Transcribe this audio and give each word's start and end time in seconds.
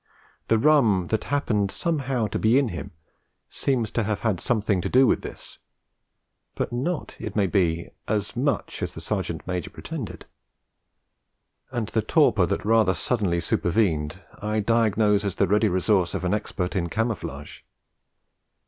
The 0.47 0.57
rum 0.57 1.09
that 1.11 1.25
happened 1.25 1.69
somehow 1.69 2.25
to 2.25 2.39
be 2.39 2.57
in 2.57 2.69
him 2.69 2.89
seems 3.49 3.91
to 3.91 4.01
have 4.01 4.21
had 4.21 4.39
something 4.39 4.81
to 4.81 4.89
do 4.89 5.05
with 5.05 5.21
this; 5.21 5.59
but 6.55 6.73
not, 6.73 7.15
it 7.19 7.35
may 7.35 7.45
be, 7.45 7.89
as 8.07 8.35
much 8.35 8.81
as 8.81 8.93
the 8.93 8.99
Sergeant 8.99 9.45
Major 9.45 9.69
pretended; 9.69 10.25
and 11.69 11.89
the 11.89 12.01
torpor 12.01 12.47
that 12.47 12.65
rather 12.65 12.95
suddenly 12.95 13.39
supervened 13.39 14.23
I 14.41 14.59
diagnose 14.59 15.23
as 15.23 15.35
the 15.35 15.45
ready 15.45 15.69
resource 15.69 16.15
of 16.15 16.23
an 16.25 16.33
expert 16.33 16.75
in 16.75 16.89
camouflage. 16.89 17.59